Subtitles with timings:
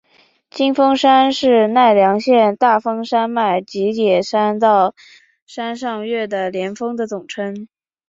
[0.49, 4.95] 金峰山是奈良县大峰山脉吉野山到
[5.45, 7.67] 山上岳的连峰的总称。